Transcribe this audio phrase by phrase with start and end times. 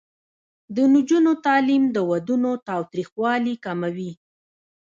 [0.75, 4.11] د نجونو تعلیم د ودونو تاوتریخوالي کموي.